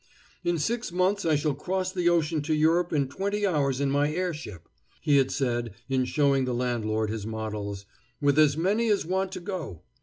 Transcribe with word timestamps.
"In 0.43 0.57
six 0.57 0.91
months 0.91 1.25
I 1.25 1.35
shall 1.35 1.53
cross 1.53 1.91
the 1.91 2.09
ocean 2.09 2.41
to 2.41 2.55
Europe 2.55 2.91
in 2.91 3.07
twenty 3.07 3.45
hours 3.45 3.79
in 3.79 3.91
my 3.91 4.11
air 4.11 4.33
ship," 4.33 4.67
he 4.99 5.17
had 5.17 5.29
said 5.29 5.75
in 5.89 6.05
showing 6.05 6.45
the 6.45 6.55
landlord 6.55 7.11
his 7.11 7.27
models, 7.27 7.85
"with 8.19 8.39
as 8.39 8.57
many 8.57 8.89
as 8.89 9.05
want 9.05 9.31
to 9.33 9.39
go. 9.39 9.83